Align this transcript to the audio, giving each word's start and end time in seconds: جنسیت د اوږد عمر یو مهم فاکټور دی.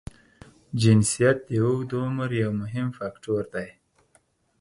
جنسیت 0.81 1.37
د 1.47 1.49
اوږد 1.63 1.91
عمر 2.03 2.29
یو 2.43 2.51
مهم 2.61 2.87
فاکټور 2.97 3.43
دی. 3.53 3.69